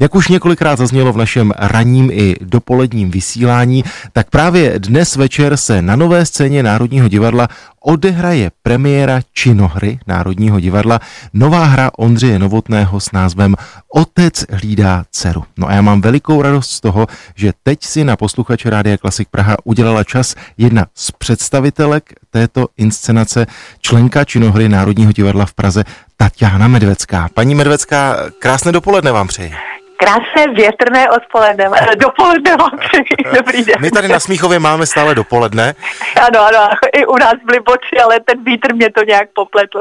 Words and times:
Jak 0.00 0.14
už 0.14 0.28
několikrát 0.28 0.78
zaznělo 0.78 1.12
v 1.12 1.16
našem 1.16 1.52
ranním 1.56 2.10
i 2.12 2.36
dopoledním 2.40 3.10
vysílání, 3.10 3.84
tak 4.12 4.30
právě 4.30 4.78
dnes 4.78 5.16
večer 5.16 5.56
se 5.56 5.82
na 5.82 5.96
nové 5.96 6.26
scéně 6.26 6.62
Národního 6.62 7.08
divadla 7.08 7.48
odehraje 7.80 8.50
premiéra 8.62 9.20
činohry 9.32 9.98
Národního 10.06 10.60
divadla, 10.60 11.00
nová 11.32 11.64
hra 11.64 11.90
Ondřeje 11.98 12.38
Novotného 12.38 13.00
s 13.00 13.12
názvem 13.12 13.54
Otec 13.88 14.44
hlídá 14.50 15.04
dceru. 15.10 15.44
No 15.56 15.68
a 15.68 15.72
já 15.72 15.82
mám 15.82 16.00
velikou 16.00 16.42
radost 16.42 16.70
z 16.70 16.80
toho, 16.80 17.06
že 17.34 17.52
teď 17.62 17.84
si 17.84 18.04
na 18.04 18.16
posluchače 18.16 18.70
Rádia 18.70 18.96
Klasik 18.96 19.28
Praha 19.28 19.56
udělala 19.64 20.04
čas 20.04 20.34
jedna 20.58 20.86
z 20.94 21.10
představitelek 21.10 22.12
této 22.30 22.66
inscenace, 22.76 23.46
členka 23.80 24.24
činohry 24.24 24.68
Národního 24.68 25.12
divadla 25.12 25.46
v 25.46 25.54
Praze, 25.54 25.84
Tatiana 26.16 26.68
Medvecká. 26.68 27.28
Paní 27.34 27.54
Medvecká, 27.54 28.16
krásné 28.38 28.72
dopoledne 28.72 29.12
vám 29.12 29.28
přeji. 29.28 29.52
Krásné 30.06 30.54
větrné 30.54 31.10
odpoledne, 31.10 31.70
eh, 31.76 31.96
dopoledne 31.96 32.56
vám 32.56 32.78
přeji, 32.78 33.34
dobrý 33.36 33.64
den. 33.64 33.76
My 33.80 33.90
tady 33.90 34.08
na 34.08 34.20
Smíchově 34.20 34.58
máme 34.58 34.86
stále 34.86 35.14
dopoledne. 35.14 35.74
Ano, 36.26 36.46
ano, 36.46 36.68
i 36.92 37.06
u 37.06 37.16
nás 37.16 37.34
byly 37.46 37.60
boci, 37.60 37.96
ale 38.04 38.20
ten 38.20 38.44
vítr 38.44 38.74
mě 38.74 38.90
to 38.90 39.04
nějak 39.04 39.28
popletl. 39.34 39.80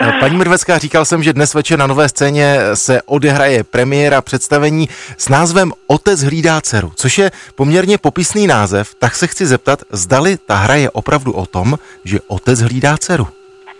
Eh, 0.00 0.12
paní 0.20 0.36
Mrvecká, 0.36 0.78
říkal 0.78 1.04
jsem, 1.04 1.22
že 1.22 1.32
dnes 1.32 1.54
večer 1.54 1.78
na 1.78 1.86
Nové 1.86 2.08
scéně 2.08 2.58
se 2.74 3.02
odehraje 3.02 3.64
premiéra 3.64 4.20
představení 4.20 4.88
s 5.18 5.28
názvem 5.28 5.72
Otec 5.86 6.20
hlídá 6.20 6.60
dceru, 6.60 6.92
což 6.96 7.18
je 7.18 7.30
poměrně 7.54 7.98
popisný 7.98 8.46
název, 8.46 8.94
tak 8.94 9.16
se 9.16 9.26
chci 9.26 9.46
zeptat, 9.46 9.78
zdali 9.90 10.36
ta 10.36 10.54
hra 10.54 10.74
je 10.74 10.90
opravdu 10.90 11.32
o 11.32 11.46
tom, 11.46 11.78
že 12.04 12.18
otec 12.28 12.60
hlídá 12.60 12.96
dceru. 12.96 13.28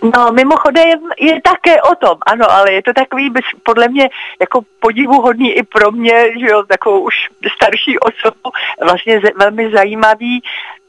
No, 0.05 0.33
mimochodem 0.33 1.01
je 1.19 1.41
také 1.41 1.83
o 1.83 1.95
tom, 1.95 2.19
ano, 2.27 2.51
ale 2.51 2.73
je 2.73 2.83
to 2.83 2.93
takový 2.93 3.33
podle 3.63 3.89
mě 3.89 4.11
jako 4.41 4.61
podivuhodný 4.81 5.53
i 5.53 5.63
pro 5.63 5.91
mě, 5.91 6.25
že 6.41 6.47
jo, 6.47 6.63
takovou 6.63 7.01
už 7.01 7.15
starší 7.57 7.99
osobu, 7.99 8.51
vlastně 8.83 9.21
velmi 9.37 9.71
zajímavý 9.71 10.43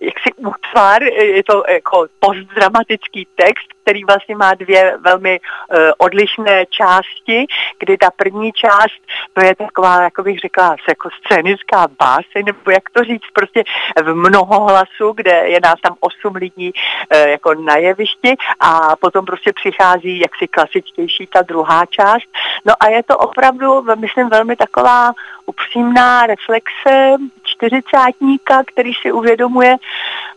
jaksi 0.06 0.34
útvar, 0.36 1.04
je 1.04 1.44
to 1.44 1.64
jako 1.70 2.06
postdramatický 2.20 3.28
text, 3.36 3.68
který 3.82 4.04
vlastně 4.04 4.36
má 4.36 4.54
dvě 4.54 4.98
velmi 5.00 5.40
uh, 5.40 5.78
odlišné 5.98 6.66
části, 6.66 7.46
kdy 7.80 7.98
ta 7.98 8.10
první 8.16 8.52
část, 8.52 9.00
to 9.34 9.46
je 9.46 9.56
taková, 9.56 10.02
jako 10.02 10.24
bych 10.24 10.40
řekla, 10.40 10.76
jako 10.90 11.10
scénická 11.10 11.88
báseň, 12.00 12.46
nebo 12.46 12.72
jak 12.72 12.90
to 12.90 13.04
říct, 13.04 13.30
prostě 13.34 13.64
v 14.04 14.14
mnoho 14.14 14.66
hlasu, 14.66 15.14
kde 15.16 15.32
je 15.32 15.60
nás 15.64 15.76
tam 15.82 15.96
osm 16.00 16.36
lidí 16.36 16.72
uh, 16.74 17.30
jako 17.30 17.54
na 17.54 17.76
jevišti 17.76 18.36
a 18.60 18.96
potom 18.96 19.26
prostě 19.26 19.54
přichází 19.54 20.20
jaksi 20.20 20.48
klasičtější 20.48 21.28
ta 21.28 21.42
druhá 21.42 21.86
část. 21.86 22.28
No 22.66 22.74
a 22.80 22.88
je 22.88 23.04
to 23.04 23.18
opravdu, 23.18 23.86
myslím, 23.96 24.30
velmi 24.30 24.56
taková 24.56 25.12
upřímná 25.46 26.26
reflexe 26.28 27.18
čtyřicátníka, 27.56 28.64
který 28.68 28.92
si 29.02 29.12
uvědomuje 29.12 29.76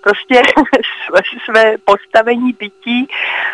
prostě 0.01 0.43
své 1.45 1.79
postavení 1.85 2.53
bytí 2.53 3.09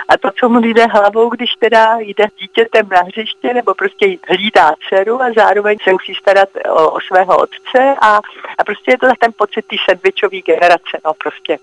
a 0.08 0.16
to, 0.18 0.28
co 0.40 0.48
mu 0.48 0.58
jde 0.58 0.86
hlavou, 0.86 1.28
když 1.28 1.50
teda 1.58 1.98
jde 1.98 2.24
s 2.24 2.40
dítětem 2.40 2.88
na 2.88 3.00
hřiště 3.00 3.54
nebo 3.54 3.74
prostě 3.74 4.06
hlídá 4.28 4.74
dceru 4.88 5.22
a 5.22 5.26
zároveň 5.36 5.76
se 5.84 5.92
musí 5.92 6.14
starat 6.14 6.48
o, 6.70 6.90
o 6.90 7.00
svého 7.00 7.36
otce 7.36 7.94
a, 8.00 8.16
a 8.58 8.64
prostě 8.66 8.90
je 8.90 8.98
to 8.98 9.06
ten 9.18 9.32
pocit 9.36 9.66
té 9.66 9.76
sandvičové 9.88 10.40
generace, 10.40 10.98
no 11.04 11.12
prostě. 11.14 11.58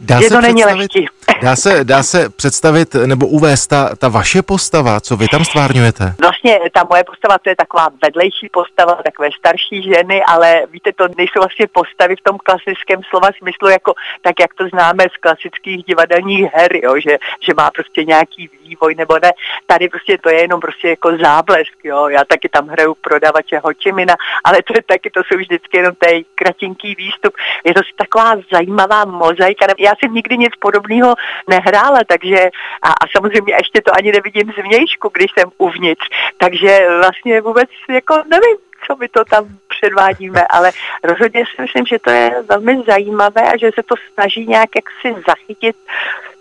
Dá 0.00 0.16
je 0.16 0.28
se 0.28 0.34
to 0.34 0.40
není 0.40 0.64
lehký. 0.64 1.06
Dá 1.42 1.56
se, 1.56 1.84
dá 1.84 2.02
se 2.02 2.28
představit 2.30 2.94
nebo 2.94 3.26
uvést 3.26 3.66
ta, 3.66 3.96
ta 3.96 4.08
vaše 4.08 4.42
postava, 4.42 5.00
co 5.00 5.16
vy 5.16 5.28
tam 5.28 5.44
stvárňujete? 5.44 6.14
Vlastně 6.20 6.58
ta 6.72 6.84
moje 6.90 7.04
postava, 7.04 7.38
to 7.38 7.48
je 7.48 7.56
taková 7.56 7.88
vedlejší 8.02 8.48
postava, 8.52 8.94
takové 9.04 9.28
starší 9.38 9.82
ženy, 9.82 10.22
ale 10.24 10.62
víte, 10.70 10.92
to 10.92 11.04
nejsou 11.16 11.40
vlastně 11.40 11.66
postavy 11.66 12.16
v 12.16 12.22
tom 12.22 12.38
klasickém 12.38 13.00
slova 13.10 13.28
smyslu, 13.38 13.68
jako 13.68 13.94
tak, 14.22 14.40
jak 14.40 14.54
to 14.54 14.68
známe 14.68 15.04
z 15.04 15.16
klasických 15.20 15.84
divadelních 15.84 16.52
her, 16.54 16.76
jo, 16.84 16.94
že, 17.00 17.18
že 17.40 17.54
má 17.54 17.70
prostě 17.70 18.04
nějaký 18.04 18.50
vývoj 18.62 18.94
nebo 18.94 19.18
ne. 19.22 19.30
Tady 19.66 19.88
prostě 19.88 20.18
to 20.18 20.30
je 20.30 20.40
jenom 20.40 20.60
prostě 20.60 20.88
jako 20.88 21.16
záblesk, 21.22 21.84
jo. 21.84 22.08
Já 22.08 22.24
taky 22.24 22.48
tam 22.48 22.68
hraju 22.68 22.96
prodavače 23.00 23.60
Hočimina, 23.64 24.14
ale 24.44 24.62
to 24.62 24.72
je 24.76 24.82
taky, 24.82 25.10
to 25.10 25.20
jsou 25.20 25.38
vždycky 25.38 25.76
jenom 25.76 25.94
ten 25.94 26.22
kratinký 26.34 26.94
výstup. 26.94 27.34
Je 27.64 27.74
to 27.74 27.80
taková 27.98 28.36
zajímavá 28.52 29.04
mozaika. 29.04 29.66
Já 29.86 29.92
jsem 29.98 30.14
nikdy 30.14 30.38
nic 30.38 30.52
podobného 30.60 31.14
nehrála, 31.48 32.00
takže 32.06 32.40
a, 32.82 32.88
a 32.88 33.04
samozřejmě 33.16 33.54
ještě 33.54 33.80
to 33.80 33.90
ani 33.96 34.12
nevidím 34.12 34.52
zvnějšku, 34.58 35.10
když 35.12 35.30
jsem 35.38 35.48
uvnitř. 35.58 36.04
Takže 36.38 36.86
vlastně 37.00 37.40
vůbec 37.40 37.70
jako 37.88 38.14
nevím, 38.14 38.56
co 38.86 38.96
my 38.96 39.08
to 39.08 39.24
tam 39.24 39.44
předvádíme, 39.68 40.46
ale 40.50 40.70
rozhodně 41.04 41.44
si 41.46 41.62
myslím, 41.62 41.86
že 41.86 41.98
to 41.98 42.10
je 42.10 42.30
velmi 42.48 42.82
zajímavé 42.86 43.42
a 43.42 43.56
že 43.56 43.70
se 43.74 43.82
to 43.82 43.94
snaží 44.14 44.46
nějak 44.46 44.70
jaksi 44.76 45.22
zachytit 45.28 45.76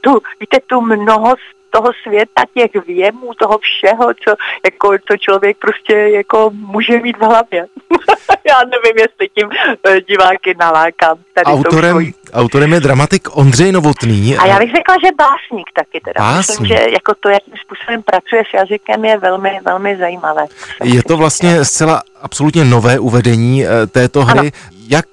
tu, 0.02 0.22
víte, 0.40 0.58
tu 0.68 0.82
mnohost 0.82 1.56
toho 1.70 1.92
světa, 2.04 2.42
těch 2.54 2.86
věmů, 2.88 3.34
toho 3.34 3.58
všeho, 3.58 4.14
co, 4.24 4.36
jako, 4.66 4.98
co 5.08 5.18
člověk 5.18 5.58
prostě 5.58 5.94
jako 5.94 6.52
může 6.54 7.00
mít 7.00 7.18
v 7.18 7.22
hlavě. 7.22 7.66
Já 8.50 8.58
nevím, 8.64 8.98
jestli 8.98 9.30
tím 9.38 9.50
eh, 9.88 10.02
diváky 10.02 10.56
nalákám. 10.60 11.18
Tady 11.34 11.46
autorem, 11.46 12.12
autorem 12.36 12.74
je 12.74 12.80
dramatik 12.80 13.38
Ondřej 13.38 13.72
Novotný. 13.72 14.38
A 14.38 14.46
já 14.46 14.60
bych 14.60 14.72
řekla, 14.72 14.96
že 15.06 15.12
básník 15.18 15.70
taky 15.74 16.00
teda. 16.06 16.20
Básník. 16.20 16.60
Myslím, 16.60 16.78
že 16.78 16.92
jako 16.94 17.14
to, 17.20 17.30
jakým 17.30 17.54
způsobem 17.66 18.04
pracuje 18.04 18.44
s 18.50 18.54
jazykem, 18.54 19.06
je 19.06 19.18
velmi, 19.18 19.60
velmi 19.66 19.98
zajímavé. 19.98 20.46
Je 20.84 21.04
to 21.04 21.18
vlastně 21.18 21.66
zcela 21.66 22.02
absolutně 22.22 22.66
nové 22.66 23.00
uvedení 23.00 23.66
eh, 23.66 23.88
této 23.88 24.26
hry. 24.26 24.40
Ano. 24.40 24.50
Jak 24.90 25.06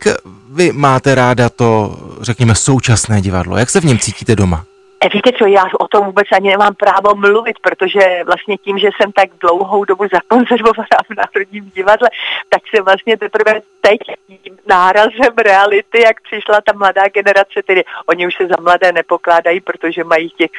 vy 0.52 0.72
máte 0.72 1.14
ráda 1.14 1.48
to, 1.48 1.96
řekněme, 2.20 2.54
současné 2.54 3.20
divadlo? 3.20 3.56
Jak 3.56 3.70
se 3.70 3.80
v 3.80 3.84
něm 3.84 3.98
cítíte 3.98 4.36
doma? 4.36 4.64
Víte 5.10 5.30
co, 5.38 5.46
já 5.46 5.62
o 5.80 5.88
tom 5.88 6.06
vůbec 6.06 6.26
ani 6.32 6.50
nemám 6.50 6.74
právo 6.74 7.14
mluvit, 7.14 7.58
protože 7.58 8.24
vlastně 8.24 8.56
tím, 8.56 8.78
že 8.78 8.88
jsem 8.96 9.12
tak 9.12 9.30
dlouhou 9.40 9.84
dobu 9.84 10.04
zakonzervovaná 10.12 10.98
v 11.10 11.16
Národním 11.16 11.70
divadle, 11.70 12.08
tak 12.48 12.62
se 12.74 12.82
vlastně 12.82 13.16
teprve 13.16 13.60
teď 13.80 13.98
tím 14.42 14.58
nárazem 14.68 15.34
reality, 15.38 16.02
jak 16.02 16.20
přišla 16.20 16.60
ta 16.60 16.72
mladá 16.72 17.08
generace, 17.08 17.62
tedy 17.66 17.84
oni 18.06 18.26
už 18.26 18.34
se 18.34 18.46
za 18.46 18.56
mladé 18.62 18.92
nepokládají, 18.92 19.60
protože 19.60 20.04
mají 20.04 20.30
těch, 20.30 20.50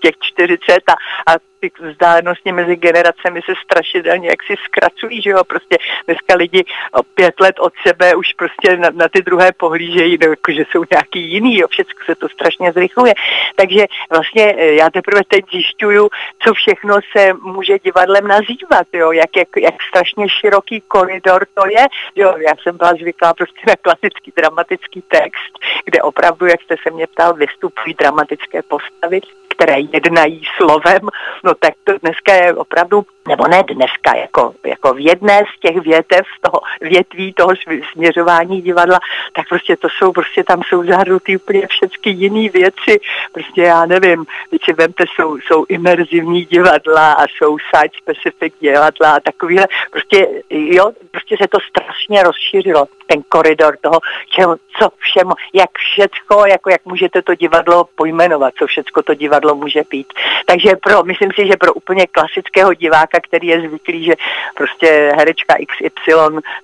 těch 0.00 0.14
40 0.20 0.72
a, 0.88 0.92
a 1.32 1.36
ty 1.70 1.82
vzdálenosti 1.82 2.52
mezi 2.52 2.76
generacemi 2.76 3.40
se 3.42 3.52
strašidelně 3.64 4.28
jak 4.28 4.42
si 4.42 4.54
zkracují, 4.64 5.22
že 5.22 5.30
jo, 5.30 5.44
prostě 5.44 5.78
dneska 6.06 6.34
lidi 6.34 6.64
o 6.92 7.02
pět 7.02 7.40
let 7.40 7.58
od 7.58 7.72
sebe 7.86 8.14
už 8.14 8.32
prostě 8.32 8.76
na, 8.76 8.90
na 8.90 9.08
ty 9.08 9.22
druhé 9.22 9.52
pohlížejí, 9.52 10.18
no, 10.22 10.30
jako, 10.30 10.52
že 10.52 10.64
jsou 10.70 10.84
nějaký 10.90 11.30
jiný, 11.32 11.58
jo, 11.58 11.68
všechno 11.68 12.04
se 12.06 12.14
to 12.14 12.28
strašně 12.28 12.72
zrychluje. 12.72 13.14
Takže 13.56 13.86
vlastně 14.10 14.54
e, 14.58 14.74
já 14.74 14.90
teprve 14.90 15.20
teď 15.28 15.44
zjišťuju, 15.52 16.08
co 16.38 16.54
všechno 16.54 16.94
se 17.16 17.32
může 17.32 17.78
divadlem 17.78 18.26
nazývat, 18.28 18.86
jo, 18.92 19.12
jak, 19.12 19.36
jak, 19.36 19.48
jak 19.56 19.74
strašně 19.88 20.28
široký 20.28 20.80
koridor 20.80 21.46
to 21.54 21.66
je, 21.66 21.86
jo, 22.16 22.34
já 22.38 22.52
jsem 22.62 22.76
byla 22.76 22.94
zvyklá 22.94 23.34
prostě 23.34 23.60
na 23.66 23.76
klasický 23.76 24.32
dramatický 24.36 25.02
text, 25.02 25.52
kde 25.84 26.02
opravdu, 26.02 26.46
jak 26.46 26.62
jste 26.62 26.76
se 26.82 26.90
mě 26.90 27.06
ptal, 27.06 27.34
vystupují 27.34 27.94
dramatické 27.94 28.62
postavy, 28.62 29.20
které 29.56 29.76
jednají 29.92 30.42
slovem, 30.56 31.00
no 31.44 31.54
tak 31.54 31.74
to 31.84 31.92
dneska 31.98 32.34
je 32.34 32.54
opravdu, 32.54 33.06
nebo 33.28 33.48
ne 33.48 33.62
dneska, 33.62 34.16
jako, 34.16 34.54
jako 34.66 34.94
v 34.94 35.00
jedné 35.00 35.42
z 35.56 35.60
těch 35.60 35.76
větev 35.76 36.26
toho 36.40 36.60
větví 36.80 37.32
toho 37.32 37.52
směřování 37.92 38.62
divadla, 38.62 38.98
tak 39.32 39.48
prostě 39.48 39.76
to 39.76 39.88
jsou, 39.88 40.12
prostě 40.12 40.44
tam 40.44 40.62
jsou 40.62 40.84
zahrnutý 40.84 41.36
úplně 41.36 41.66
všechny 41.66 42.12
jiné 42.12 42.48
věci, 42.48 43.00
prostě 43.32 43.62
já 43.62 43.86
nevím, 43.86 44.24
teď 44.50 44.60
si 44.64 44.72
vemte, 44.72 45.04
jsou, 45.14 45.38
jsou 45.38 45.64
imerzivní 45.68 46.44
divadla 46.44 47.12
a 47.12 47.24
jsou 47.28 47.58
site 47.58 47.96
specific 48.02 48.54
divadla 48.60 49.14
a 49.14 49.20
takovýhle, 49.20 49.66
prostě 49.90 50.28
jo, 50.50 50.90
prostě 51.10 51.36
se 51.42 51.48
to 51.48 51.58
strašně 51.70 52.22
rozšířilo, 52.22 52.86
ten 53.06 53.22
koridor 53.28 53.76
toho, 53.80 54.00
čeho, 54.30 54.56
co 54.78 54.88
všemu, 54.98 55.32
jak 55.54 55.70
všecko, 55.78 56.46
jako 56.46 56.70
jak 56.70 56.84
můžete 56.84 57.22
to 57.22 57.34
divadlo 57.34 57.88
pojmenovat, 57.94 58.54
co 58.58 58.66
všecko 58.66 59.02
to 59.02 59.14
divadlo 59.14 59.45
může 59.54 59.82
být. 59.90 60.06
Takže 60.46 60.76
pro, 60.82 61.04
myslím 61.04 61.30
si, 61.34 61.46
že 61.46 61.56
pro 61.56 61.72
úplně 61.72 62.06
klasického 62.06 62.74
diváka, 62.74 63.18
který 63.28 63.46
je 63.46 63.68
zvyklý, 63.68 64.04
že 64.04 64.14
prostě 64.54 65.12
herečka 65.16 65.54
XY 65.54 66.12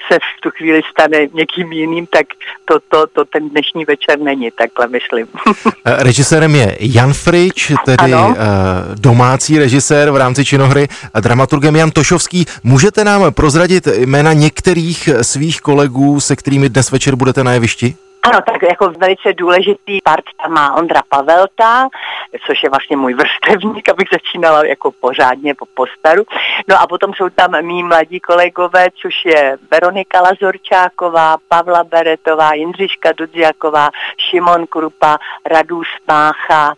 se 0.08 0.18
v 0.18 0.40
tu 0.42 0.50
chvíli 0.50 0.82
stane 0.90 1.26
někým 1.32 1.72
jiným, 1.72 2.06
tak 2.06 2.26
to, 2.64 2.78
to, 2.88 3.06
to 3.06 3.24
ten 3.24 3.48
dnešní 3.48 3.84
večer 3.84 4.18
není, 4.18 4.50
takhle 4.50 4.88
myslím. 4.88 5.26
Eh, 5.84 6.02
režisérem 6.02 6.54
je 6.54 6.76
Jan 6.80 7.12
Frič, 7.12 7.72
tedy 7.84 8.12
ano. 8.12 8.34
Eh, 8.38 8.42
domácí 8.94 9.58
režisér 9.58 10.10
v 10.10 10.16
rámci 10.16 10.44
činohry, 10.44 10.88
a 11.14 11.20
dramaturgem 11.20 11.76
Jan 11.76 11.90
Tošovský. 11.90 12.46
Můžete 12.62 13.04
nám 13.04 13.34
prozradit 13.34 13.86
jména 13.86 14.32
některých 14.32 15.08
svých 15.22 15.60
kolegů, 15.60 16.20
se 16.20 16.36
kterými 16.36 16.68
dnes 16.68 16.90
večer 16.90 17.16
budete 17.16 17.44
na 17.44 17.52
jevišti? 17.52 17.94
Ano, 18.24 18.40
tak 18.46 18.62
jako 18.62 18.90
velice 18.90 19.32
důležitý 19.32 19.98
part 20.04 20.24
tam 20.42 20.52
má 20.52 20.74
Ondra 20.74 21.00
Pavelta, 21.08 21.88
což 22.46 22.62
je 22.62 22.70
vlastně 22.70 22.96
můj 22.96 23.14
vrstevník, 23.14 23.88
abych 23.88 24.08
začínala 24.12 24.66
jako 24.66 24.92
pořádně 25.00 25.54
po 25.54 25.66
postaru. 25.74 26.24
No 26.68 26.80
a 26.80 26.86
potom 26.86 27.14
jsou 27.14 27.28
tam 27.28 27.62
mý 27.62 27.82
mladí 27.82 28.20
kolegové, 28.20 28.86
což 29.02 29.14
je 29.24 29.56
Veronika 29.70 30.20
Lazorčáková, 30.20 31.36
Pavla 31.48 31.84
Beretová, 31.84 32.54
Jindřiška 32.54 33.12
Dudziaková, 33.12 33.90
Šimon 34.30 34.66
Krupa, 34.66 35.18
Radu 35.46 35.82
Spácha, 35.96 36.74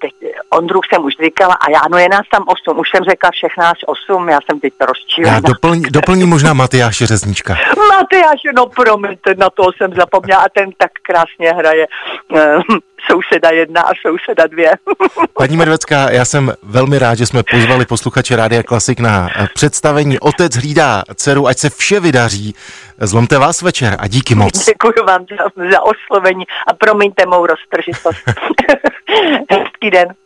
teď 0.00 0.12
Ondru 0.50 0.80
jsem 0.82 1.04
už 1.04 1.12
říkala 1.24 1.54
a 1.54 1.70
já, 1.70 1.80
no 1.90 1.98
je 1.98 2.08
nás 2.08 2.26
tam 2.30 2.44
osm, 2.46 2.78
už 2.78 2.90
jsem 2.90 3.04
řekla 3.04 3.30
všech 3.30 3.52
nás 3.58 3.78
osm, 3.86 4.28
já 4.28 4.38
jsem 4.46 4.60
teď 4.60 4.72
rozčílená. 4.80 5.34
Já 5.34 5.40
doplň, 5.40 5.82
doplním 5.90 6.28
možná 6.28 6.52
Matyáše 6.52 7.06
Řeznička. 7.06 7.56
Matyáše, 7.88 8.52
no 8.56 8.66
promiňte, 8.66 9.34
na 9.34 9.50
to 9.50 9.62
jsem 9.76 9.92
zapomněla 9.94 10.40
a 10.40 10.48
ten 10.48 10.70
tak 10.78 10.90
krásně 11.02 11.52
hraje 11.52 11.86
uh, 12.32 12.40
souseda 13.10 13.50
jedna 13.50 13.82
a 13.82 13.92
souseda 14.06 14.46
dvě. 14.46 14.72
Paní 15.32 15.56
Medvecká, 15.56 16.10
já 16.10 16.24
jsem 16.24 16.52
velmi 16.62 16.98
rád, 16.98 17.14
že 17.14 17.26
jsme 17.26 17.42
pozvali 17.42 17.86
posluchače 17.86 18.36
Rádia 18.36 18.62
Klasik 18.62 19.00
na 19.00 19.28
eh, 19.36 19.48
představení 19.54 20.20
Otec 20.20 20.56
hlídá 20.56 21.02
dceru, 21.14 21.46
ať 21.46 21.58
se 21.58 21.70
vše 21.70 22.00
vydaří. 22.00 22.54
Zlomte 22.98 23.38
vás 23.38 23.62
večer 23.62 23.96
a 23.98 24.08
díky 24.08 24.34
moc. 24.34 24.64
Děkuji 24.64 25.06
vám 25.06 25.26
za, 25.30 25.68
za 25.70 25.82
oslovení 25.82 26.44
a 26.66 26.74
promiňte 26.74 27.26
mou 27.26 27.46
roztržitost. 27.46 28.18
Hezký 29.64 29.90
den. 29.90 30.23